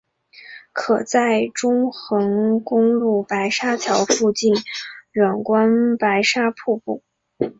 [0.73, 4.55] 可在中横公路白沙桥附近
[5.11, 7.03] 远观白沙瀑布。